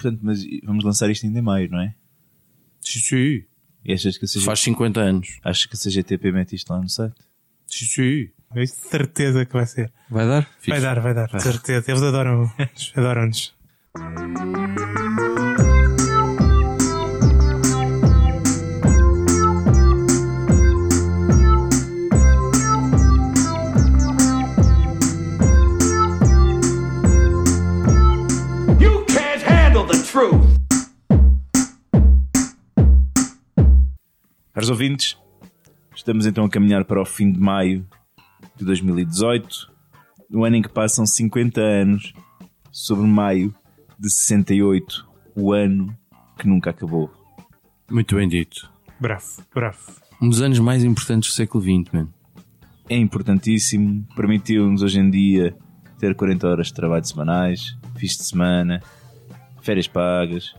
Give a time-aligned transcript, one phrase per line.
[0.00, 1.94] Portanto, mas vamos lançar isto ainda em maio, não é?
[2.80, 3.44] Sim, sim.
[3.84, 5.38] E achas que a Faz 50 anos.
[5.44, 7.14] achas que a CGTP mete isto lá no site?
[7.66, 8.28] Sim, sim.
[8.54, 9.92] É certeza que vai ser.
[10.08, 10.42] Vai dar?
[10.42, 10.80] Vai Fixe.
[10.80, 11.40] dar, vai dar.
[11.40, 11.90] Certeza.
[11.90, 12.50] Eles adoram.
[12.96, 13.54] Adoram-nos.
[36.08, 37.86] Estamos então a caminhar para o fim de maio
[38.56, 39.70] de 2018,
[40.30, 42.14] no ano em que passam 50 anos
[42.72, 43.54] sobre maio
[43.98, 45.94] de 68, o ano
[46.38, 47.10] que nunca acabou.
[47.90, 48.72] Muito bem dito.
[48.98, 49.78] Bravo, bravo.
[50.18, 52.14] Um dos anos mais importantes do século XX, mano.
[52.88, 55.54] É importantíssimo, permitiu-nos hoje em dia
[55.98, 58.82] ter 40 horas de trabalho semanais, fins de semana,
[59.60, 60.54] férias pagas,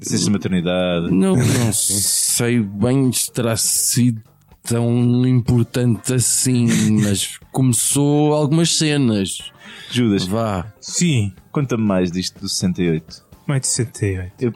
[0.00, 1.10] licença de maternidade.
[1.10, 4.22] Não, não sei bem se terá sido
[4.66, 6.66] tão importante assim,
[7.02, 9.50] mas começou algumas cenas.
[9.90, 10.66] Judas, Vá.
[10.80, 13.24] Sim, conta-me mais disto do 68.
[13.46, 14.32] mais de 68.
[14.40, 14.52] Eu-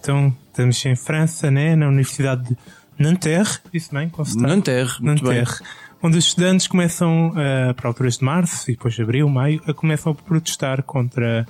[0.00, 1.76] Então, estamos em França, né?
[1.76, 2.56] Na Universidade de
[2.98, 3.58] Nanterre.
[3.72, 4.08] Disse bem?
[4.08, 4.42] Constante?
[4.46, 5.38] Nanterre, muito bem.
[5.40, 5.58] Nanterre.
[6.02, 9.74] Onde os estudantes começam, ah, para alturas de março e depois de abril, maio, a
[9.74, 11.46] começam a protestar contra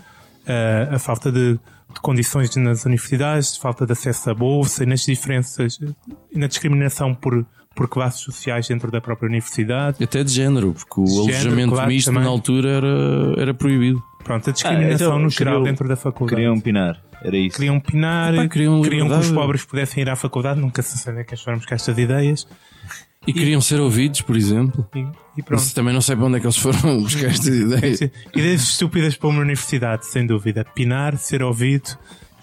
[0.47, 1.59] ah, a falta de,
[1.93, 5.79] de condições nas universidades, falta de acesso à bolsa e nas diferenças
[6.31, 10.03] e na discriminação por, por classes sociais dentro da própria universidade.
[10.03, 12.23] Até de género, porque o Género, alojamento claro, misto também.
[12.23, 14.03] na altura era, era proibido.
[14.23, 16.37] Pronto, a discriminação então, no geral dentro da faculdade.
[16.37, 17.57] Queriam pinar, era isso.
[17.57, 21.25] Queriam pinar, Epá, queriam queriam que os pobres pudessem ir à faculdade, nunca se sabe
[21.25, 22.47] que fomos com estas ideias.
[23.27, 24.89] E queriam ser ouvidos, por exemplo.
[24.95, 25.61] E, e pronto.
[25.61, 28.01] Mas também não sei para onde é que eles foram buscar estas ideias.
[28.35, 30.65] Ideias estúpidas para uma universidade, sem dúvida.
[30.75, 31.99] Pinar, ser ouvido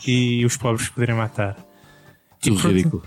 [0.05, 1.55] e os pobres poderem matar.
[2.39, 2.75] Tudo pronto.
[2.75, 3.03] ridículo.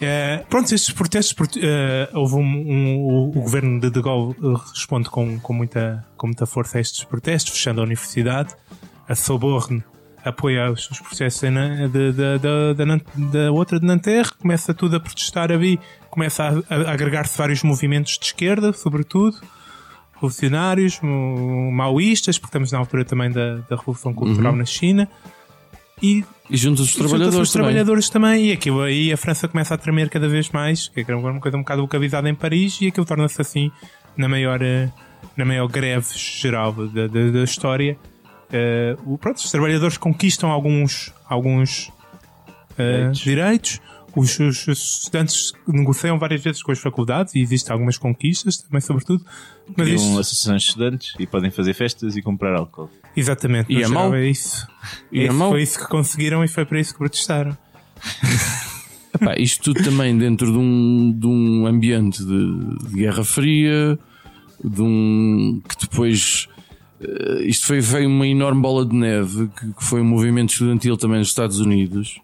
[0.00, 4.34] Eh, pronto, estes protestos, prote- eh, houve um, um- o, o governo de De Gaulle
[4.42, 8.54] eh, responde com, com, muita, com muita força a estes protestos, fechando a universidade.
[9.06, 9.84] A Soborne
[10.24, 11.40] apoia os, os processos
[13.32, 15.78] da outra de Nanterre, começa tudo a protestar ali,
[16.10, 19.36] começa a, a agregar-se vários movimentos de esquerda, sobretudo,
[20.14, 21.00] revolucionários,
[21.72, 25.08] maoístas, porque estamos na altura também da, da Revolução Cultural na China.
[26.02, 27.66] E E junto dos e junta-se trabalhadores os também.
[27.68, 28.46] trabalhadores também.
[28.46, 31.56] E aquilo aí a França começa a tremer cada vez mais, que é uma coisa
[31.56, 33.70] um bocado localizada em Paris, e aquilo torna-se assim
[34.16, 34.88] na maior, eh,
[35.36, 37.98] na maior greve geral da, da, da história.
[39.06, 41.90] O- pronto, os trabalhadores conquistam alguns, alguns
[42.78, 43.80] eh, direitos.
[44.16, 48.80] Os, os- os estudantes negociam várias vezes com as faculdades e existem algumas conquistas também,
[48.80, 49.24] sobretudo.
[49.68, 52.90] Mas Criam isto- associações de estudantes e podem fazer festas e comprar álcool.
[53.16, 54.12] exatamente, E é mau?
[54.14, 54.66] é isso.
[55.12, 55.50] E é mau?
[55.50, 57.56] Foi isso que conseguiram e foi para isso que protestaram.
[59.14, 63.98] Epá, isto tudo também dentro de um, de um ambiente de, de Guerra Fria,
[64.64, 66.48] de um que depois
[67.44, 71.18] isto foi, veio uma enorme bola de neve que, que foi um movimento estudantil também
[71.18, 72.20] nos Estados Unidos.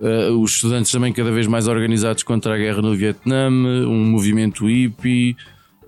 [0.00, 4.66] Eh, os estudantes também cada vez mais organizados contra a guerra no Vietnã, um movimento
[4.66, 5.36] hippie,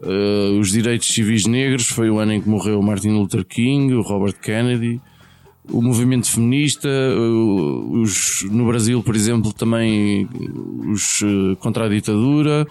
[0.03, 4.03] eh, os direitos civis negros, foi o ano em que morreu Martin Luther King, o
[4.03, 5.01] Robert Kennedy
[5.71, 10.29] o movimento feminista, uh, os, no Brasil, por exemplo, também
[10.89, 12.67] os uh, contra a ditadura.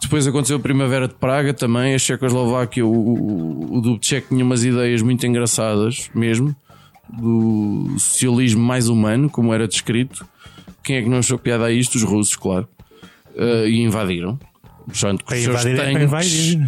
[0.00, 4.64] Depois aconteceu a Primavera de Praga também, a Checoslováquia, o, o, o Dubček tinha umas
[4.64, 6.54] ideias muito engraçadas mesmo,
[7.08, 10.26] do socialismo mais humano, como era descrito.
[10.82, 11.96] Quem é que não achou piada a isto?
[11.96, 12.68] Os russos, claro.
[13.34, 14.38] Uh, e invadiram.
[14.86, 16.58] Portanto, com os seus é tanques.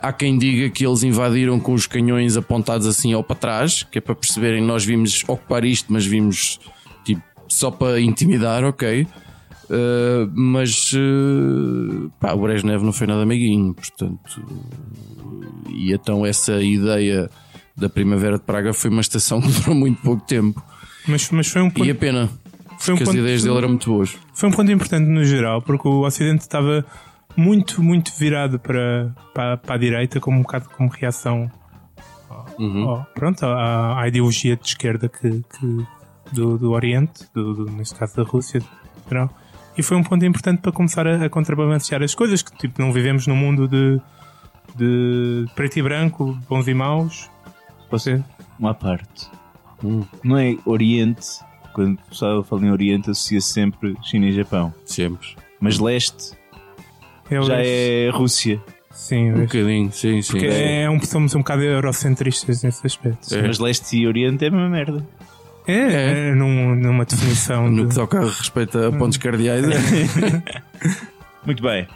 [0.00, 3.98] Há, quem diga que eles invadiram com os canhões apontados assim ao para trás, que
[3.98, 6.60] é para perceberem nós vimos ocupar isto, mas vimos
[7.04, 9.06] tipo só para intimidar, ok.
[9.64, 14.44] Uh, mas uh, pá, o Brezhnev não foi nada amiguinho, portanto.
[15.68, 17.30] E então essa ideia
[17.76, 20.62] da Primavera de Praga foi uma estação que durou muito pouco tempo.
[21.08, 22.28] Mas, mas foi um ponto, E a pena,
[22.78, 24.14] foi um porque as ponto- ideias dele eram muito boas.
[24.34, 26.84] foi um ponto importante no geral, porque o Ocidente estava
[27.36, 31.50] muito, muito virado para, para, para a direita, como um bocado como reação
[32.58, 32.88] Uhum.
[32.88, 35.86] ao- pronto, à, à ideologia de esquerda que, que-
[36.32, 38.60] do, do Oriente, do, do- neste caso da Rússia,
[39.08, 39.30] geral.
[39.76, 42.92] E foi um ponto importante para começar a, a contrabalancear as coisas, que tipo, não
[42.92, 44.00] vivemos num mundo de,
[44.76, 47.30] de preto e branco, bons e maus.
[47.90, 48.22] Você,
[48.58, 49.28] Uma parte.
[49.84, 50.04] Hum.
[50.22, 51.26] Não é Oriente,
[51.74, 54.72] quando o pessoal fala em Oriente, associa sempre China e Japão.
[54.84, 55.28] Sempre.
[55.60, 56.32] Mas leste
[57.36, 58.60] é já é Rússia.
[58.90, 60.32] Sim, Um é, bocadinho, sim, sim.
[60.32, 63.34] porque é um, somos um bocado eurocentristas nesse aspecto.
[63.34, 63.42] É.
[63.46, 65.06] Mas leste e Oriente é a mesma merda.
[65.66, 66.34] É, é.
[66.34, 69.64] num- numa definição No que toca a respeito a pontos cardeais.
[71.46, 71.86] Muito bem.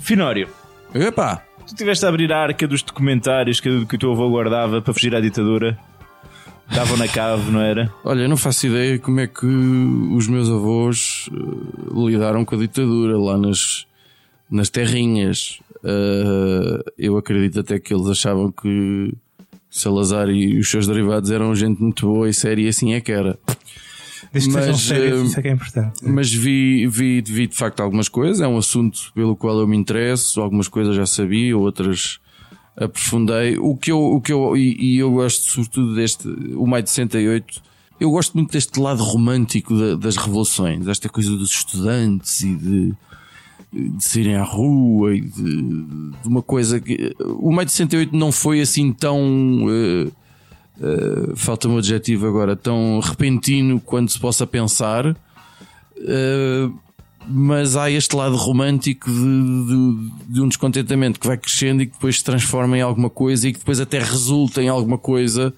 [0.00, 0.48] Finório,
[0.94, 1.42] Epá!
[1.66, 4.92] tu estiveste a abrir a arca dos documentários que, que o teu avô guardava para
[4.94, 5.78] fugir à ditadura.
[6.70, 7.92] Estavam na cave, não era?
[8.04, 11.36] Olha, eu não faço ideia como é que os meus avós eh,
[11.92, 13.86] lidaram com a ditadura lá nas,
[14.50, 15.60] nas terrinhas.
[15.84, 19.14] Eh, eu acredito até que eles achavam que
[19.70, 23.12] Salazar e os seus derivados eram gente muito boa e séria e assim é que
[23.12, 23.38] era.
[24.32, 26.00] Desde que sejam mas, sérios, eh, isso é que é importante.
[26.04, 29.76] Mas vi, vi, vi de facto algumas coisas, é um assunto pelo qual eu me
[29.76, 32.18] interesso, algumas coisas já sabia, outras
[32.76, 33.58] aprofundei.
[33.58, 36.90] O que eu, o que eu e, e eu gosto sobretudo deste, o Maio de
[36.90, 37.62] 68,
[38.00, 42.94] eu gosto muito deste lado romântico da- das revoluções, esta coisa dos estudantes e de,
[43.72, 45.62] de saírem à rua e de,
[46.22, 47.14] de uma coisa que.
[47.20, 49.18] O Maio de 68 não foi assim tão.
[49.70, 50.08] eh,
[50.82, 55.06] eh, falta-me o adjetivo agora, tão repentino quanto se possa pensar.
[55.96, 56.72] Uh,
[57.28, 61.92] mas há este lado romântico de, de- de um descontentamento que vai crescendo e que
[61.92, 65.52] depois se transforma em alguma coisa e que depois até resulta em alguma coisa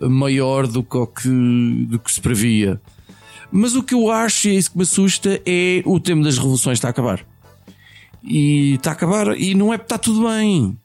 [0.00, 2.80] maior do que, que, do que se previa.
[3.56, 6.36] Mas o que eu acho, e é isso que me assusta, é o tema das
[6.36, 7.24] revoluções está a acabar.
[8.22, 10.76] E está a acabar, e não é porque está tudo bem.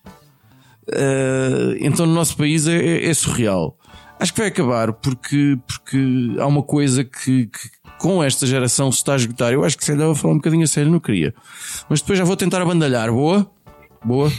[0.89, 3.77] Uh, então no nosso país é, é- é surreal.
[4.19, 5.97] Acho que vai acabar porque, porque
[6.39, 9.51] há uma coisa que, que com esta geração se está a esgotar.
[9.51, 11.33] Eu acho que se calhar vou falar um bocadinho a sério, não queria.
[11.89, 13.11] Mas depois já vou tentar abandalhar.
[13.11, 13.49] Boa?
[14.03, 14.31] Boa?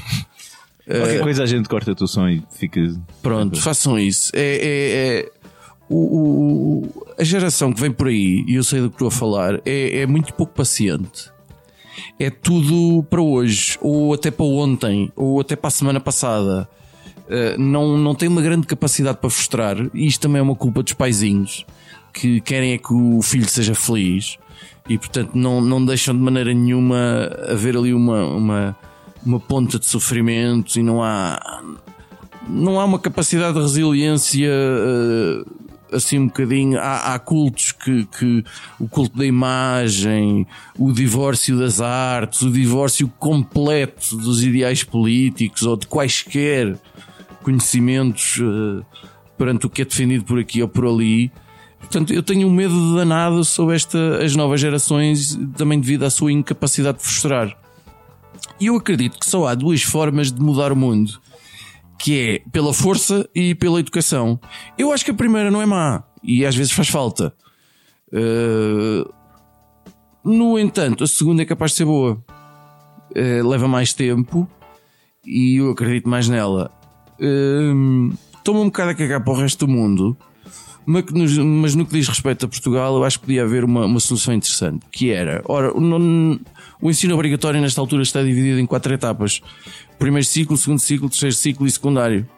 [0.87, 2.81] Qualquer coisa a gente corta o som e fica.
[3.23, 4.31] Pronto, façam isso.
[4.35, 5.31] É, é- é-
[5.97, 9.11] o, o- a geração que vem por aí, e eu sei do que estou a
[9.11, 11.31] falar, é, é muito pouco paciente.
[12.19, 16.69] É tudo para hoje, ou até para ontem, ou até para a semana passada.
[17.29, 20.83] Uh, não, não tem uma grande capacidade para frustrar, e isto também é uma culpa
[20.83, 21.65] dos paizinhos
[22.13, 24.37] que querem é que o filho seja feliz
[24.87, 28.77] e, portanto, não, não deixam de maneira nenhuma haver ali uma, uma,
[29.25, 31.63] uma ponta de sofrimento e não há,
[32.47, 35.43] não há uma capacidade de resiliência eh,
[35.93, 36.79] assim um bocadinho.
[36.79, 38.45] Há, há cultos que, que
[38.79, 40.47] o culto da imagem,
[40.79, 46.77] o divórcio das artes, o divórcio completo dos ideais políticos ou de quaisquer
[47.43, 48.85] conhecimentos eh,
[49.37, 51.31] perante o que é defendido por aqui ou por ali.
[51.81, 56.33] Portanto, eu tenho um medo danado sobre esta, as novas gerações, também devido à sua
[56.33, 57.57] incapacidade de frustrar.
[58.61, 61.21] E eu acredito que só há duas formas de mudar o mundo
[62.03, 64.41] que é pela força e pela educação.
[64.77, 67.33] Eu acho que a primeira não é má e às vezes faz falta.
[68.09, 69.09] Uh,
[70.25, 72.23] no entanto, a segunda é capaz de ser boa.
[73.11, 74.51] Uh, leva mais tempo
[75.25, 76.73] e eu acredito mais nela.
[77.21, 78.13] Uh,
[78.49, 80.17] um bocado a cagar para o resto do mundo,
[80.85, 84.01] mas, mas no que diz respeito a Portugal, eu acho que podia haver uma, uma
[84.01, 89.41] solução interessante, que era, ora, o, ensino obrigatório nesta altura está dividido em quatro etapas:
[89.99, 92.29] primeiro ciclo, segundo ciclo, terceiro ciclo e secundário.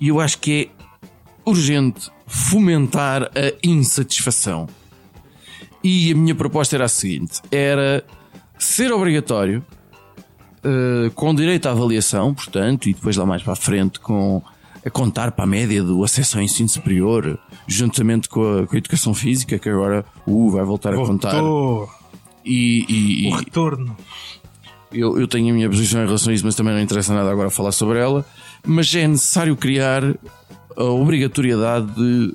[0.00, 4.68] E eu acho que é urgente fomentar a insatisfação.
[5.82, 8.04] E a minha proposta era a seguinte: era
[8.58, 9.64] ser obrigatório,
[10.62, 14.42] eh, com direito à avaliação, portanto, e depois lá mais para a frente com
[14.84, 18.78] a contar para a média do acesso ao ensino superior, juntamente com a, com a
[18.78, 21.32] educação física, que agora uh, vai voltar a contar.
[21.40, 21.90] Voltou.
[22.44, 22.86] E,
[23.26, 23.96] e- O retorno.
[24.92, 27.30] eu, eu tenho a minha posição em relação a isso, mas também não interessa nada
[27.30, 28.24] agora falar sobre ela.
[28.66, 30.02] Mas é necessário criar
[30.76, 32.34] a obrigatoriedade de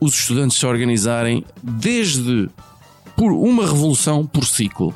[0.00, 2.48] os estudantes se organizarem desde
[3.16, 4.94] por uma revolução por ciclo.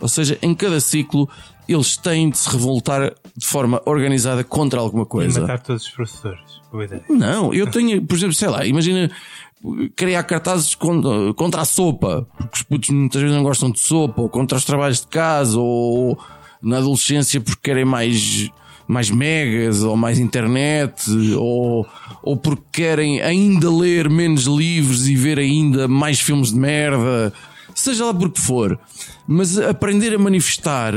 [0.00, 1.28] Ou seja, em cada ciclo
[1.68, 5.40] eles têm de se revoltar de forma organizada contra alguma E coisa.
[5.40, 6.60] matar todos os professores.
[7.08, 9.10] Não, eu tenho, por exemplo, sei lá, imagina
[9.94, 14.22] criar cartazes contra, contra a sopa, porque os putos muitas vezes não gostam de sopa,
[14.22, 16.18] ou contra os trabalhos de casa, ou
[16.62, 18.48] na adolescência porque querem mais,
[18.86, 21.86] mais megas, ou mais internet, ou,
[22.22, 27.32] ou porque querem ainda ler menos livros e ver ainda mais filmes de merda,
[27.74, 28.78] seja lá por que for.
[29.26, 30.94] Mas aprender a manifestar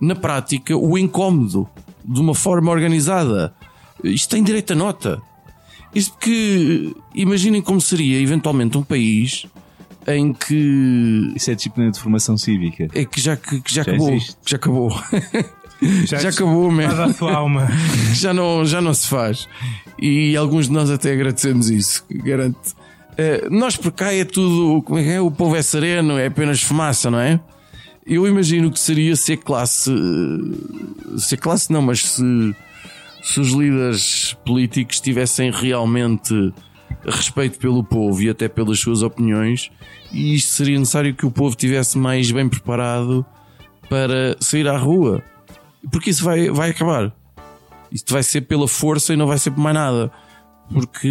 [0.00, 1.68] na prática o incómodo
[2.04, 3.54] de uma forma organizada.
[4.02, 5.22] Isto tem direito a nota.
[5.94, 9.46] Isto porque imaginem como seria eventualmente um país
[10.06, 12.88] em que Isso é disciplina de formação cívica.
[12.94, 14.10] é que já, que, que já, Já acabou.
[14.12, 14.36] existe.
[14.46, 14.90] Já acabou.
[16.04, 16.88] já acabou, man.
[16.88, 17.68] Nada a sua alma.
[18.12, 19.48] já não, já não se faz.
[19.98, 22.74] E alguns de nós até agradecemos isso, garanto.
[23.16, 25.20] Eh, nós por cá é tudo, como é que é?
[25.20, 27.40] O povo é sereno, é apenas fumaça, não é?
[28.06, 29.90] Eu imagino que seria se a classe,
[31.16, 32.56] se a classe não, mas se,
[33.22, 36.52] se os líderes políticos tivessem realmente
[37.06, 39.70] respeito pelo povo e até pelas suas opiniões,
[40.12, 43.24] e isto seria necessário que o povo tivesse mais bem preparado
[43.88, 45.22] para sair à rua.
[45.90, 47.14] Porque isso vai, vai acabar.
[47.90, 50.10] Isto vai ser pela força e não vai ser por mais nada.
[50.72, 51.08] Porque.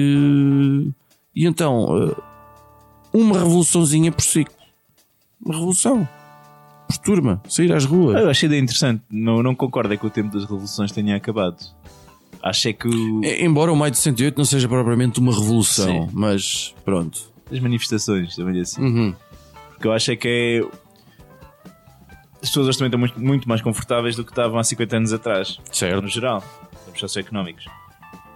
[1.36, 2.16] E então, eh,
[3.14, 4.56] uma revoluçãozinha por ciclo.
[5.44, 6.08] Uma revolução.
[7.00, 7.42] Turma.
[7.48, 8.22] Sair às ruas.
[8.22, 9.02] Eu achei interessante.
[9.10, 11.58] Não, não concordo é que o tempo das revoluções tenha acabado.
[12.42, 16.08] Acho é que o- É, Embora o maio de 68 não seja propriamente uma revolução,
[16.08, 16.10] Sim.
[16.14, 17.32] mas pronto.
[17.52, 18.82] as manifestações, também assim.
[18.82, 19.16] Uhum.
[19.70, 20.84] Porque eu acho é que é.
[22.42, 25.14] As pessoas hoje também estão muito, muito mais confortáveis do que estavam há 50 anos
[25.14, 25.60] atrás.
[25.72, 26.02] Certo.
[26.02, 26.44] No geral,
[26.94, 27.66] os socioeconómicos.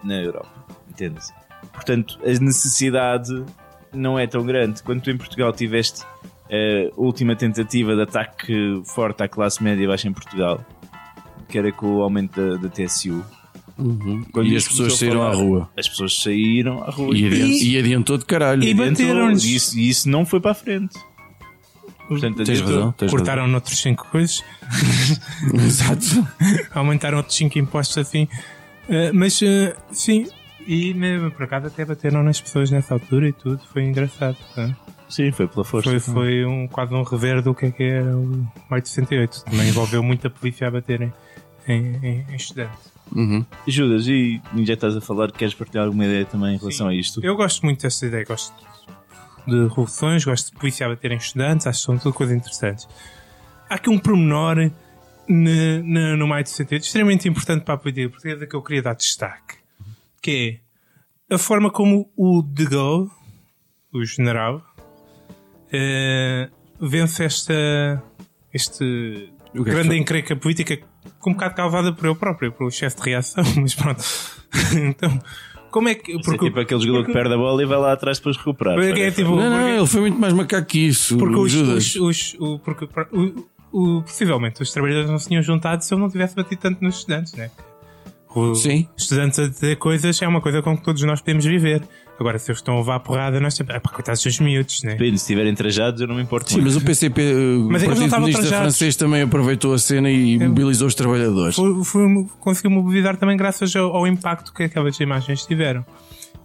[0.04, 0.48] Na Europa.
[0.90, 1.34] Entende-se.
[1.74, 3.44] Portanto, a necessidade
[3.94, 4.82] não é tão grande.
[4.84, 6.04] Quando tu em Portugal tiveste
[6.50, 10.63] a última tentativa de ataque forte à classe média baixa em Portugal,
[11.50, 13.24] que era com o aumento da, da TSU.
[14.32, 15.70] Quando E as pessoas saíram à falar, rua.
[15.77, 17.16] As pessoas saíram à rua.
[17.16, 18.63] E, adiant- e adiantou de caralho.
[18.63, 19.46] E bateram-nos.
[19.46, 20.98] E isso, e isso não foi para a frente.
[22.08, 22.92] Portanto, Tens razão.
[22.94, 25.60] Tens Cortaram noutros 5 coisas, razão.
[25.66, 26.27] Exato.
[26.74, 28.27] aumentaram outros 5 impostos assim.
[28.89, 30.25] Eh, mas eh, sim,
[30.66, 34.38] e né, por acaso até bateram nas pessoas nessa altura e tudo, foi engraçado.
[34.56, 34.75] tá?
[35.10, 35.90] Sim, foi pela força.
[35.90, 39.46] Foi, foi um, quase um rever do que é que era o maio de 68.
[39.46, 41.14] Também envolveu muita polícia a bater em,
[41.68, 42.92] em, em- estudantes.
[43.16, 43.46] Uhum.
[43.66, 47.24] Judas, e já estás a falar, queres partilhar alguma ideia também em relação a isto?
[47.24, 48.54] Eu gosto muito desta ideia, gosto
[49.48, 52.86] de revoluções, gosto de polícia a bater em estudantes, acho que são tudo coisas interessantes.
[53.70, 58.10] Há aqui um pormenor ne- ne- no maio de 68 extremamente importante para a política
[58.10, 59.56] portuguesa que eu queria dar destaque,
[60.22, 60.60] que
[61.32, 63.10] é a forma como o De Gaulle,
[63.94, 64.62] o general,
[65.71, 68.03] eh, vence esta
[68.53, 68.83] este
[69.50, 69.97] O que é que grande foi?
[69.97, 70.77] encrenca política
[71.19, 74.03] com um bocado causada por eu próprio, pelo excesso de reação, mas pronto.
[74.74, 75.19] então,
[75.71, 76.12] como é que...
[76.17, 78.75] Isso é tipo aquele jogador que perde a bola e vai lá atrás depois recuperar.
[78.75, 81.17] porque é tipo, Não, não, porque- ele foi muito mais macaco que isso.
[81.17, 83.45] porque os, os, os- o, porque, o,
[83.97, 86.95] o- possivelmente os trabalhadores não se tinham juntado se eu não tivesse batido tanto nos
[87.00, 87.51] estudantes, né?
[88.33, 88.88] O- Sim.
[88.97, 91.81] Estudantes a dizer coisas é uma coisa com que todos nós podemos viver.
[92.19, 93.75] Agora, se eles estão a levar a porrada, nós sempre.
[93.75, 94.93] Ah, pá, coitados dos miúdos, né?
[94.93, 96.51] Depende, se estiverem trajados, eu não me importo.
[96.51, 97.21] Sim, mas o PCP,
[97.69, 98.57] Mas o eles não Partido Comunista trajados.
[98.77, 101.55] Francês, também aproveitou a cena e mobilizou os trabalhadores.
[101.55, 105.86] Foi, foi, conseguiu mobilizar também graças ao, ao impacto que aquelas imagens tiveram.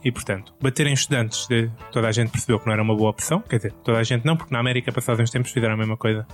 [0.05, 3.09] E, portanto, bater em estudantes, de- toda a gente percebeu que não era uma boa
[3.11, 3.41] opção.
[3.41, 5.97] Quer dizer, toda a gente não, porque na América, passados uns tempos, fizeram a mesma
[5.97, 6.27] coisa.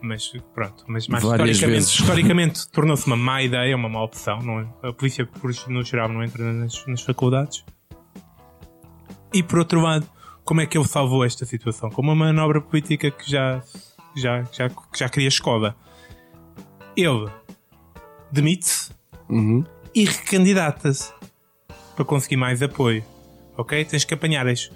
[0.00, 4.40] Mas pronto, mas mais historicamente, historicamente tornou-se uma má ideia, uma má opção.
[4.42, 4.66] Não é?
[4.88, 7.64] A polícia, por, no geral, não entra nas, nas faculdades.
[9.32, 10.06] E por outro lado,
[10.44, 11.90] como é que ele salvou esta situação?
[11.90, 13.62] Com uma manobra política que já,
[14.16, 15.74] já, já, já queria escola.
[16.96, 17.28] Ele
[18.30, 18.90] demite-se
[19.28, 19.64] Uhum.
[19.94, 21.12] e recandidata-se
[21.96, 23.02] para conseguir mais apoio.
[23.56, 23.82] Ok?
[23.84, 24.70] Tens que apanhar as.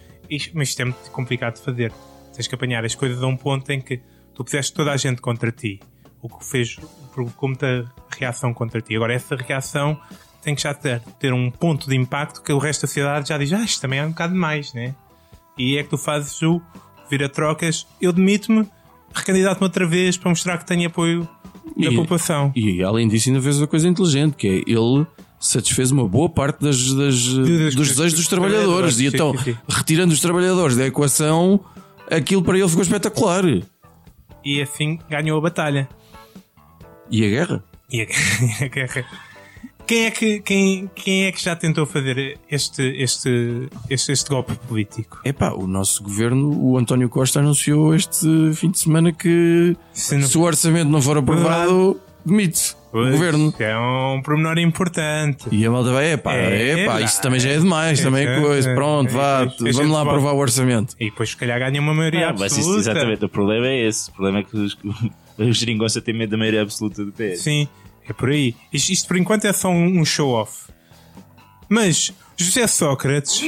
[0.55, 1.93] Mas isto é muito complicado de fazer.
[2.35, 4.01] Tens que apanhar as coisas a um ponto em que
[4.35, 5.81] tu puseste toda a gente contra ti.
[6.23, 6.77] O que fez.
[7.13, 8.97] provocou muita reação contra ti.
[8.97, 9.99] Agora, essa reação
[10.47, 13.37] tem que já ter, ter um ponto de impacto que o resto da sociedade já
[13.37, 14.95] diz: Ah, isto também é um bocado demais, né?
[15.59, 16.63] E é que tu fazes o
[17.11, 17.85] vira-trocas.
[18.01, 18.65] Eu demito-me,
[19.13, 21.29] recandidato-me outra vez para mostrar que tenho apoio
[21.77, 22.53] da E- população.
[22.55, 25.05] E além disso, ainda fez uma coisa inteligente, que é ele
[25.41, 27.25] satisfez uma boa parte das, das,
[27.75, 29.01] dos desejos dos trabalhadores.
[29.01, 29.57] E então, sim, sim.
[29.69, 31.59] retirando os trabalhadores da equação,
[32.09, 33.43] aquilo para ele ficou espetacular.
[34.45, 35.89] E assim ganhou a batalha.
[37.11, 37.65] E a guerra?
[37.91, 39.05] E a guerra.
[39.87, 44.53] Quem é, que, quem, quem é que já tentou fazer este, este, este, este golpe
[44.67, 45.21] político?
[45.25, 50.27] Epá, o nosso governo, o António Costa, anunciou este fim de semana que Se não-
[50.27, 53.55] se o orçamento não for aprovado, demite o governo.
[53.61, 55.45] É um pormenor importante.
[55.53, 58.27] E a malta vai, epá, É, epá, é, isso também já é demais, é, também
[58.27, 58.71] é é, coisa.
[58.71, 60.97] é, Pronto, é, vá, é, vamos lá aprovar o orçamento.
[60.99, 62.81] E depois, se calhar, ganha uma maioria Ah, mas isso- absoluta.
[62.91, 64.11] exatamente, o problema é esse.
[64.11, 64.77] O problema é que os,
[65.39, 67.39] o geringonça tem medo da maioria absoluta do PS.
[67.43, 67.69] Sim,
[68.09, 68.55] é por aí.
[68.73, 70.67] Isto, isto, por enquanto é só um, um show-off.
[71.69, 73.43] Mas José Sócrates,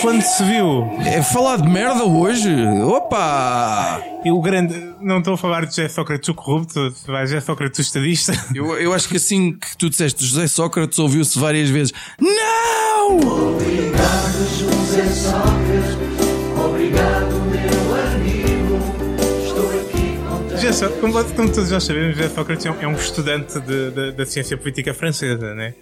[0.00, 2.50] quando se viu É falar de merda hoje?
[2.82, 4.02] Opa!
[4.24, 4.74] e o grande.
[5.00, 8.32] Não estou a falar de José Sócrates o corrupto, vai José Sócrates o estadista.
[8.54, 13.20] Eu, eu acho que assim que tu disseste José Sócrates ouviu-se várias vezes Não!
[14.58, 15.98] José Sócrates,
[16.56, 17.43] obrigado
[20.64, 20.72] contente.
[20.72, 24.12] José Só- como, como todos nós sabemos, Sócrates é um, é um estudante de- de-
[24.12, 25.74] da ciência política francesa, né?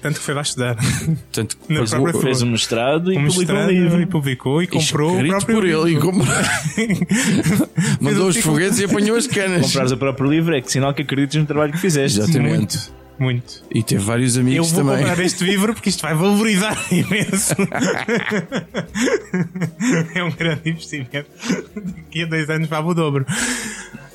[0.00, 0.74] Tanto que foi lá estudar.
[0.74, 4.00] Portanto, Na fez o- Fez um mestrado e Um publicou um livro.
[4.00, 6.00] e publicou e comprou o próprio por ele e livro.
[6.12, 6.34] comprou.
[8.00, 9.66] Mandou os foguetes e apanhou as canas.
[9.66, 12.20] Comprares o próprio livro é que sinal que acreditas no trabalho que fizeste.
[12.20, 12.56] Exatamente.
[12.56, 13.05] Muito.
[13.18, 13.64] Muito.
[13.74, 14.98] E teve vários Eu amigos vou também.
[15.06, 17.54] comprar este livro porque isto vai valorizar imenso.
[20.14, 21.26] é um grande investimento.
[21.74, 23.26] Daqui a dois anos vale o dobro.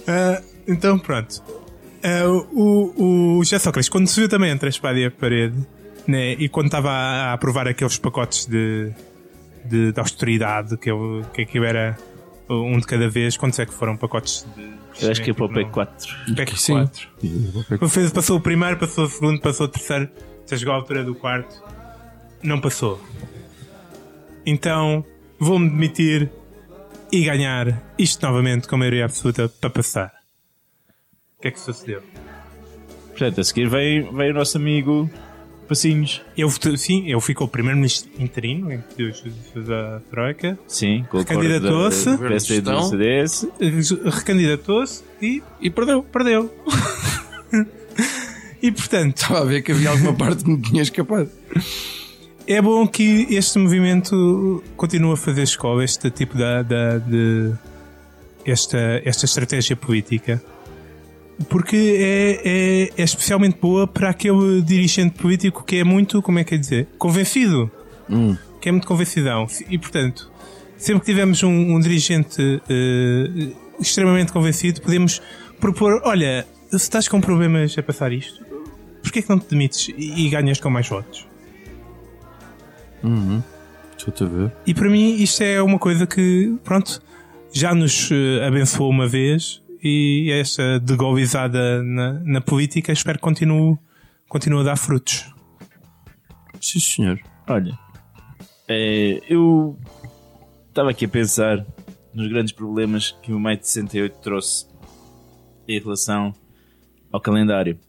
[0.08, 1.42] Ah, então, pronto.
[2.04, 5.56] Ah, o, o José Sócrates, quando se viu também entre a espada e a parede,
[6.08, 8.92] né, e quando estava a, a aprovar aqueles pacotes de,
[9.66, 11.98] de, de austeridade, que, eu, que aquilo era
[12.50, 14.81] um de cada vez, quantos é que foram pacotes de.
[15.00, 15.54] Eu acho que é para o Não.
[15.56, 16.16] PEC 4.
[16.36, 16.74] PEC Sim.
[16.74, 17.90] 4.
[17.90, 20.10] Fez- Passou o primeiro, passou o segundo, passou o terceiro.
[20.50, 21.62] Já chegou à altura do quarto.
[22.44, 23.02] Não passou.
[24.46, 25.06] Então
[25.40, 26.30] vou-me demitir
[27.12, 30.12] e ganhar isto novamente com maioria absoluta para passar.
[31.38, 32.02] O que é que sucedeu?
[33.10, 35.10] Portanto, a seguir vem, vem o nosso amigo
[35.68, 36.22] Passinhos.
[36.38, 39.14] Eu, sim, eu fui com o primeiro-ministro interino em que
[39.54, 42.06] fez a Troika, Sim, Recandidatou-se.
[42.06, 42.18] da-
[43.60, 46.04] e recandidatou-se e E perdeu.
[46.04, 46.54] perdeu.
[48.62, 51.30] e portanto, Estava a ver que havia alguma parte que me tinha escapado.
[52.48, 57.54] É bom que este movimento continue a fazer escola, este tipo da, da- de
[58.46, 60.44] esta, esta estratégia política,
[61.50, 66.44] porque é, é, é especialmente boa para aquele dirigente político que é muito, como é
[66.44, 67.72] que é dizer, convencido,
[68.60, 69.48] que é muito convencidão.
[69.70, 70.32] E portanto,
[70.78, 75.22] sempre que tivermos um, um dirigente eh, extremamente convencido, podemos
[75.60, 78.44] propor: olha, se estás com problemas a passar isto,
[79.02, 81.28] porquê que não te demites e, e ganhas com mais votos?
[83.92, 84.52] Deixa-te a ver.
[84.66, 87.02] E para mim isto é uma coisa que, pronto,
[87.52, 93.78] já nos eh, abençoou uma vez e esta degolizada na, na política espero que continue,
[94.28, 95.34] continue a dar frutos.
[96.60, 97.20] Sim, senhor.
[97.48, 97.78] Olha,
[98.68, 99.78] é, eu
[100.70, 101.66] estava aqui a pensar
[102.14, 104.68] nos grandes problemas que o Maio de 68 trouxe
[105.68, 106.34] em relação
[107.12, 107.80] ao calendário.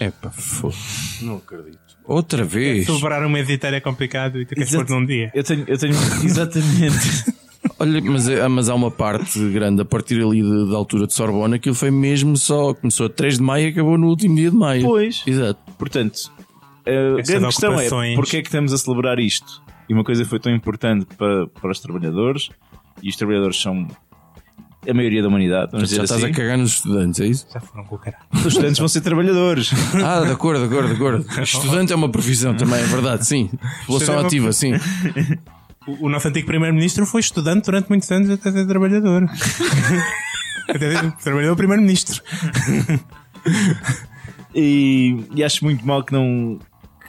[0.00, 0.74] Epá, foda
[1.20, 1.78] Não acredito.
[2.04, 2.86] Outra vez.
[2.86, 4.86] Celebrar um mês inteiro é complicado e tu queres Exato.
[4.86, 5.30] pôr num dia.
[5.34, 5.92] Eu tenho, eu tenho
[6.24, 7.32] exatamente.
[7.80, 11.14] Olha, mas, é- mas há uma parte grande a partir ali de- da altura de
[11.14, 12.74] Sorbonne, aquilo foi mesmo só.
[12.74, 14.82] Começou a 3 de maio e acabou no último dia de maio.
[14.84, 15.22] Pois.
[15.26, 15.60] Exato.
[15.78, 16.32] Portanto,
[16.86, 19.62] a Estas grande questão é porque é que estamos a celebrar isto?
[19.88, 22.50] E uma coisa foi tão importante para, para os trabalhadores,
[23.02, 23.86] e os trabalhadores são
[24.88, 26.32] a maioria da humanidade, vamos Já dizer estás assim.
[26.32, 27.46] a cagar nos estudantes, é isso?
[27.52, 28.24] Já foram com o caralho.
[28.34, 29.70] Os estudantes vão ser trabalhadores.
[30.04, 31.42] Ah, de acordo, de acordo, de acordo.
[31.42, 33.50] Estudante é uma profissão também, é verdade, sim.
[33.86, 34.72] População é ativa, sim.
[35.88, 39.24] O, o nosso antigo primeiro-ministro foi estudante durante muitos anos até ser trabalhador.
[40.68, 42.22] até trabalhador primeiro-ministro.
[44.54, 46.58] E, e acho muito mal que não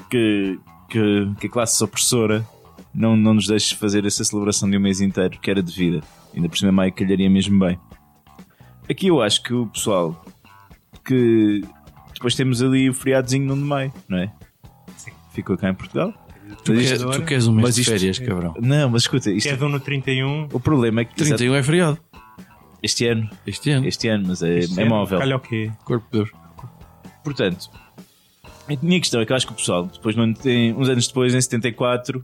[0.10, 2.46] que, que, que a classe opressora
[2.94, 6.02] não, não nos deixe fazer essa celebração de um mês inteiro, que era devida.
[6.36, 7.80] Ainda por cima maio calharia mesmo bem.
[8.90, 10.24] Aqui eu acho que o pessoal
[11.06, 11.64] que
[12.14, 14.32] depois temos ali o feriadozinho no de maio, não é?
[14.98, 15.12] Sim.
[15.34, 16.14] Ficou cá em Portugal.
[16.64, 18.54] Tu, Mas queres, isto- tu queres um mês Mas de isto- férias, cabrão.
[18.60, 20.48] Não, mas escuta, isto, Que é de 1 no 31.
[20.52, 21.98] o problema é que 31 é feriado.
[22.84, 23.88] este ano, Este ano.
[23.88, 25.20] este ano, mas é, é móvel.
[25.20, 25.72] Calha o quê?
[25.86, 26.30] Corpo de Deus.
[27.24, 27.70] Portanto,
[28.46, 30.34] a minha questão é que eu acho que o pessoal, depois, ano-
[30.78, 32.24] uns anos depois, em 74,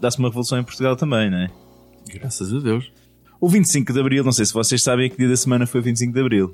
[0.00, 1.50] dá-se uma revolução em Portugal também, não é?
[2.12, 2.90] Graças a Deus.
[3.40, 5.82] O 25 de Abril, não sei se vocês sabem que dia da semana foi o
[5.82, 6.52] 25 de Abril.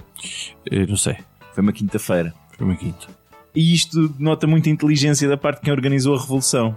[0.70, 1.16] Eu não sei.
[1.54, 2.32] Foi uma quinta-feira.
[2.56, 3.06] Foi uma quinta.
[3.54, 6.76] E isto denota muita inteligência da parte de quem organizou a revolução.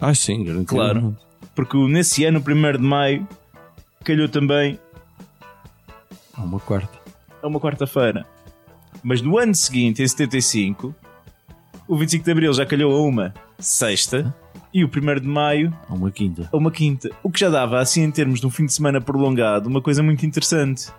[0.00, 0.66] Ah, sim, garantido.
[0.74, 1.16] Claro.
[1.54, 3.28] Porque nesse ano, o 1 de Maio,
[4.04, 4.78] calhou também
[6.34, 6.98] Há uma quarta.
[7.42, 8.24] a uma quarta-feira.
[9.02, 10.94] Mas no ano seguinte, em 75,
[11.86, 14.34] o 25 de Abril já calhou a uma sexta
[14.72, 16.48] e o 1 de Maio Há uma quinta.
[16.52, 17.10] a uma quinta.
[17.22, 20.02] O que já dava, assim, em termos de um fim de semana prolongado, uma coisa
[20.02, 20.92] muito interessante.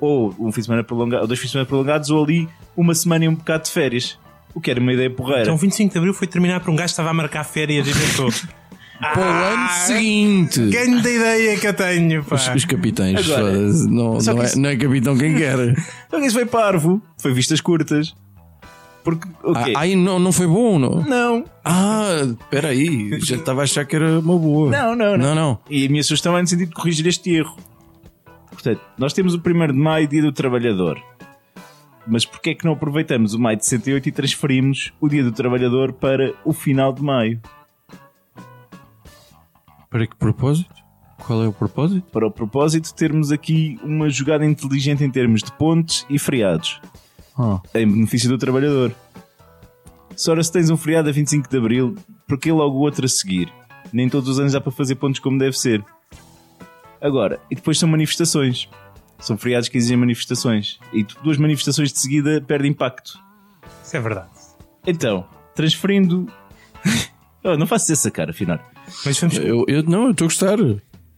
[0.00, 2.94] Ou um fim de semana prolongado, ou dois fins de semana prolongados, ou ali uma
[2.94, 4.18] semana e um bocado de férias.
[4.54, 5.42] O que era uma ideia porreira.
[5.42, 7.92] Então 25 de Abril foi terminar por um gajo que estava a marcar férias e
[7.92, 8.30] pensou.
[9.00, 10.60] Para o ano seguinte.
[10.70, 12.36] Grande ideia que eu tenho, pá.
[12.36, 15.56] Os, os capitães, Agora, não, só não, que é, isso- não é capitão quem quer.
[16.06, 17.02] Então isso foi parvo.
[17.20, 18.14] Foi vistas curtas.
[19.02, 19.64] Porque, o Ah?
[19.76, 21.02] Ai, não, não foi bom, não?
[21.02, 23.18] Não, Ah, espera aí.
[23.20, 24.70] Já estava a achar que era uma boa.
[24.70, 25.18] não, não, não.
[25.18, 25.58] Não, não.
[25.68, 27.56] E a minha sugestão é no sentido de corrigir este erro.
[28.50, 30.98] Portanto, nós temos o 1 de Maio, Dia do Trabalhador.
[32.06, 35.32] Mas porquê é que não aproveitamos o Maio de 68 e transferimos o Dia do
[35.32, 37.40] Trabalhador para o final de Maio?
[39.88, 40.74] Para que propósito?
[41.26, 42.10] Qual é o propósito?
[42.10, 46.80] Para o propósito termos aqui uma jogada inteligente em termos de pontes e feriados,
[47.38, 48.94] Ah, em benefício do trabalhador.
[50.28, 51.94] Ora se tens um feriado a 25 de Abril,
[52.28, 53.52] porquê logo o outro a seguir?
[53.92, 55.84] Nem todos os anos dá para fazer pontos como deve ser.
[57.00, 58.68] Agora, e depois são manifestações.
[59.18, 60.78] São feriados que exigem manifestações.
[60.92, 63.18] E duas manifestações de seguida perdem impacto.
[63.82, 64.30] Isso é verdade.
[64.86, 66.26] Então, transferindo.
[67.42, 68.58] oh, não faças essa cara, afinal.
[69.04, 70.58] Mas, vamos, Eu, eu- não, eu estou a gostar.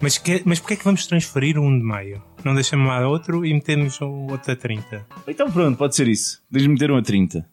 [0.00, 2.22] mas, que, mas porquê é que vamos transferir o 1 de maio?
[2.44, 5.04] Não deixamos lá outro e metemos o outro a 30.
[5.26, 6.40] Então pronto, pode ser isso.
[6.50, 7.44] Deixa-me meter um a 30.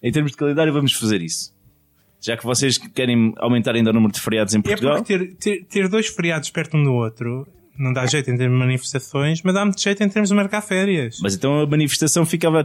[0.00, 1.52] Em termos de calendário, vamos fazer isso.
[2.20, 4.96] Já que vocês querem aumentar ainda o número de feriados em É Portugal.
[4.98, 8.58] porque ter, ter, ter dois feriados perto um do outro não dá jeito em termos
[8.58, 11.18] de manifestações, mas dá muito jeito em termos de marcar férias.
[11.22, 12.62] Mas então a manifestação ficava.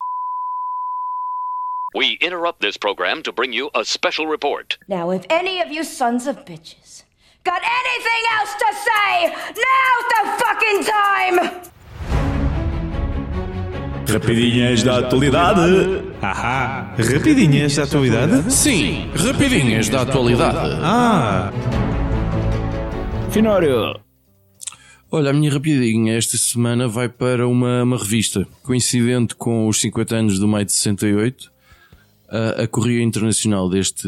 [1.96, 4.78] We interrupt this program to bring you a special report.
[4.88, 7.04] Now, if any of you sons of bitches
[7.44, 11.40] got anything else to say, now's the fucking time!
[14.10, 16.04] Rapidinhas da atualidade.
[16.22, 16.94] Ahá!
[16.98, 18.52] Rapidinhas da atualidade?
[18.54, 20.80] Sim, rapidinhas da atualidade.
[20.82, 21.52] Ah!
[23.32, 24.07] Finório.
[25.10, 30.16] Olha, a minha rapidinha esta semana vai para uma, uma revista coincidente com os 50
[30.16, 31.52] anos do maio de 68,
[32.30, 34.08] a, a Correia Internacional deste,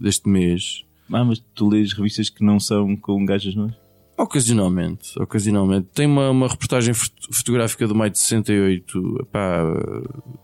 [0.00, 0.84] deste mês.
[1.12, 3.72] Ah, mas tu lês revistas que não são com gajas nós?
[4.18, 5.88] Ocasionalmente, ocasionalmente.
[5.94, 9.62] Tem uma, uma reportagem fot- fotográfica do maio de 68, epá,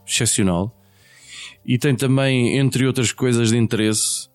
[0.06, 0.74] excepcional.
[1.66, 4.28] E tem também, entre outras coisas de interesse,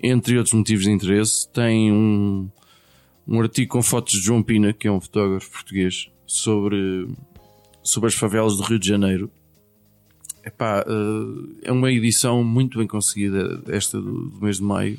[0.00, 2.48] entre outros motivos de interesse, tem um,
[3.26, 7.08] um artigo com fotos de João Pina, que é um fotógrafo português, sobre,
[7.82, 9.30] sobre as favelas do Rio de Janeiro.
[10.44, 14.98] Epá, eh, é uma edição muito bem conseguida, esta do, do mês de maio.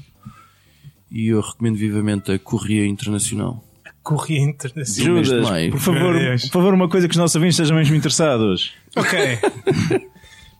[1.11, 3.63] E eu recomendo vivamente a Correia Internacional.
[4.01, 5.15] Correia Internacional.
[5.15, 5.71] mês de Judas, maio.
[5.71, 8.73] por favor, por favor, uma coisa que os nossos ouvintes estejam mesmo interessados.
[8.95, 9.19] Ok.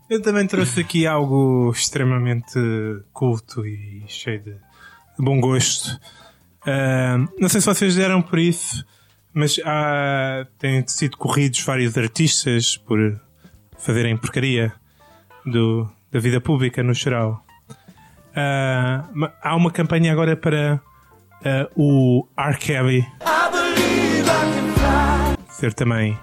[0.10, 2.60] Eu também trouxe aqui algo extremamente
[3.14, 4.56] culto e cheio de
[5.18, 5.98] bom gosto.
[6.66, 8.86] Ah, não sei se vocês deram por isso,
[9.34, 13.20] mas há, têm sido corridos vários artistas por
[13.78, 14.72] fazerem porcaria
[15.46, 17.44] do, da vida pública no geral.
[19.14, 20.82] Ma- há uma campanha agora para
[21.46, 22.58] ah, o R.
[22.58, 23.06] Kelly
[25.50, 26.18] ser também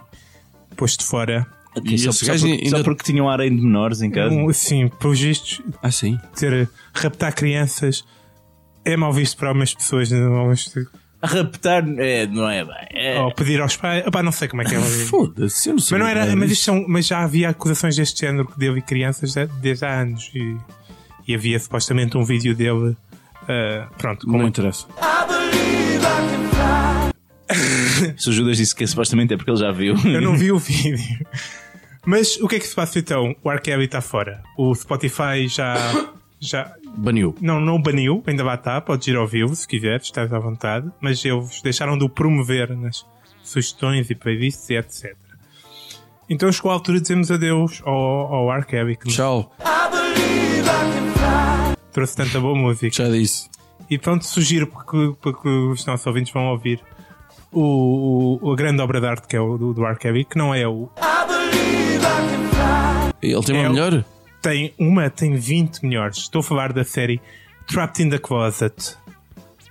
[0.77, 1.47] posto fora.
[1.85, 4.35] E só, só porque, ainda- só porque tinham harém de menores em casa.
[4.35, 6.19] Um, sim, pelos vistos, Ah, sim.
[6.35, 8.05] ter raptar crianças
[8.85, 10.81] é mal visto para algumas pessoas, não é mal visto.
[11.23, 12.87] A raptar, é, não é bem.
[12.95, 14.07] É, ou pedir aos pais.
[14.07, 14.79] Opá, não sei como é que é.
[14.79, 15.99] mas Foda-se, eu não sei.
[15.99, 19.35] não era, nada mas, são- mas já havia acusações deste género que dele e crianças
[19.35, 20.57] de- desde há anos e,
[21.29, 22.97] e havia supostamente um vídeo dele.
[23.49, 24.59] ah, pronto, com Não muito.
[24.61, 24.87] interessa.
[28.17, 29.95] Se o Judas disse que supostamente é porque ele já viu.
[30.05, 31.27] Eu não vi o vídeo.
[32.07, 33.35] Mas o que é que se passa então?
[33.43, 33.61] O R.
[33.61, 34.43] Kelly está fora.
[34.57, 35.75] O Spotify já.
[36.41, 37.35] já Baniu.
[37.41, 40.39] Não, não o baniu, ainda lá está, podes ir ao vivo se quiseres, estás à
[40.39, 43.05] vontade, mas eles deixaram de o promover nas
[43.43, 45.15] sugestões e playlists e etc.
[46.29, 48.51] Então chegou a altura de dizermos adeus ao, ao
[48.97, 49.53] que Tchau.
[51.93, 52.91] trouxe tanta boa música.
[53.05, 53.49] Já disse.
[53.89, 56.81] E pronto, sugiro porque, porque os nossos ouvintes vão ouvir
[57.53, 59.85] o, o- a grande obra de arte que é o do, do
[60.25, 60.89] que não é o.
[63.23, 64.05] Ele tem uma É o- melhor?
[64.43, 66.19] Tem uma, tem 20 melhores.
[66.19, 67.21] Estou a falar da série
[67.67, 68.97] Trapped in the Closet.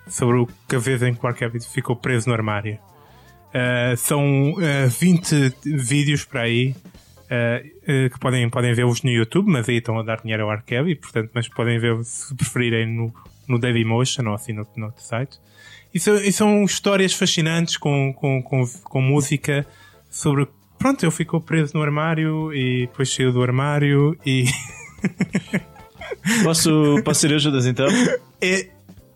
[0.07, 1.33] Sobre o que a vez em que R.
[1.33, 2.79] Kelly ficou preso no armário.
[3.49, 6.75] Uh, são uh, 20 vídeos para aí
[7.25, 10.61] uh, que podem, podem vê-los no YouTube, mas aí estão a dar dinheiro ao.
[10.61, 13.13] Kelly, portanto, mas podem ver se preferirem no,
[13.47, 15.39] no Dailymotion ou assim no, no outro site.
[15.93, 19.65] E são, e são histórias fascinantes com, com, com, com música
[20.09, 20.47] sobre.
[20.79, 24.45] Pronto, ele ficou preso no armário e depois saiu do armário e.
[26.43, 27.87] Posso, posso ser eu, Judas, então?
[28.41, 28.67] É,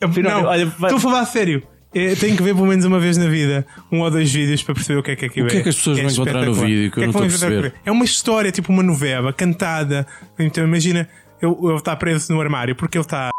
[0.01, 1.61] Afinal, não, olha, vai- estou a falar a sério.
[1.93, 4.73] É, tenho que ver pelo menos uma vez na vida um ou dois vídeos para
[4.73, 6.53] perceber o que é que aquilo O que é que as pessoas vão encontrar no
[6.53, 7.73] vídeo que eu O não estou a perceber?
[7.85, 10.07] É uma história, tipo uma novela, cantada.
[10.39, 11.07] Então imagina,
[11.41, 13.29] ele, ele está preso no armário porque ele está.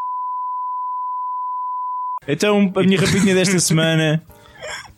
[2.28, 4.22] Então, a minha rapidinha desta semana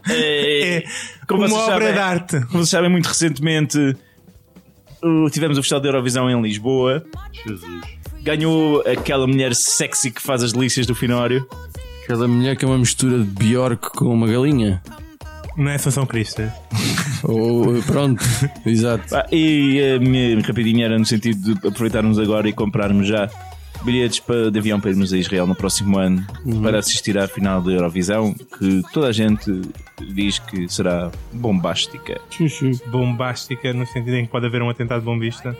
[0.08, 0.84] é, É
[1.26, 2.40] como uma vocês obra sabem- de arte.
[2.46, 3.96] Como vocês sabem, muito recentemente
[5.30, 7.04] tivemos o Festival da Eurovisão em Lisboa.
[8.22, 11.46] Ganhou aquela mulher sexy que faz as delícias do Finório.
[12.04, 14.82] Aquela mulher que é uma mistura de Bjork com uma galinha.
[15.56, 16.42] Não é Assunção Cristo.
[17.22, 18.22] Ou, pronto,
[18.66, 19.08] exato.
[19.10, 23.28] Pá, E a minha rapidinha era no sentido de aproveitarmos agora e comprarmos já
[23.86, 26.26] bilhetes para, de avião para irmos a Israel no próximo ano
[26.62, 29.62] para assistir à final da Eurovisão, que toda a gente
[30.12, 32.20] diz que será bombástica.
[32.88, 35.56] Bombástica, no sentido em que pode haver um atentado bombista.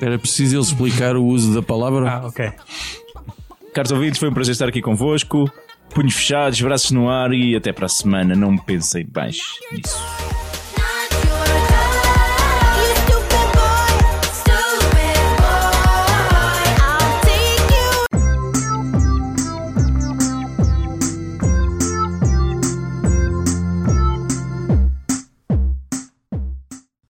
[0.00, 2.10] Era preciso ele explicar o uso da palavra.
[2.10, 2.52] Ah, ok.
[3.74, 5.50] Caros ouvintes, foi um prazer estar aqui convosco.
[5.94, 8.36] Punhos fechados, braços no ar e até para a semana.
[8.36, 9.38] Não pensem mais
[9.72, 9.98] nisso.